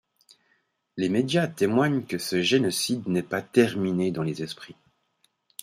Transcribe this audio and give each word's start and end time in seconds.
Les 0.97 1.09
médias 1.09 1.45
témoignent 1.45 2.05
que 2.07 2.17
ce 2.17 2.41
génocide 2.41 3.07
n'est 3.07 3.21
pas 3.21 3.43
terminé 3.43 4.09
dans 4.11 4.23
les 4.23 4.41
esprits. 4.41 4.75